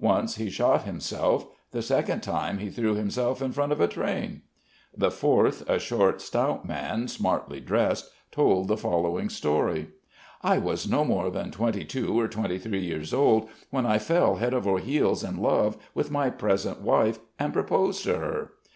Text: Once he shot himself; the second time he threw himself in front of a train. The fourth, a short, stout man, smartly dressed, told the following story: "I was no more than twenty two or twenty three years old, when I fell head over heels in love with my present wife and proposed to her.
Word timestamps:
Once 0.00 0.34
he 0.34 0.50
shot 0.50 0.82
himself; 0.82 1.46
the 1.70 1.82
second 1.82 2.20
time 2.20 2.58
he 2.58 2.68
threw 2.68 2.94
himself 2.96 3.40
in 3.40 3.52
front 3.52 3.70
of 3.70 3.80
a 3.80 3.86
train. 3.86 4.42
The 4.92 5.08
fourth, 5.12 5.62
a 5.70 5.78
short, 5.78 6.20
stout 6.20 6.66
man, 6.66 7.06
smartly 7.06 7.60
dressed, 7.60 8.10
told 8.32 8.66
the 8.66 8.76
following 8.76 9.28
story: 9.28 9.90
"I 10.42 10.58
was 10.58 10.90
no 10.90 11.04
more 11.04 11.30
than 11.30 11.52
twenty 11.52 11.84
two 11.84 12.18
or 12.18 12.26
twenty 12.26 12.58
three 12.58 12.82
years 12.84 13.14
old, 13.14 13.48
when 13.70 13.86
I 13.86 13.98
fell 13.98 14.34
head 14.34 14.52
over 14.52 14.78
heels 14.80 15.22
in 15.22 15.40
love 15.40 15.76
with 15.94 16.10
my 16.10 16.28
present 16.28 16.80
wife 16.80 17.20
and 17.38 17.52
proposed 17.52 18.02
to 18.02 18.16
her. 18.18 18.54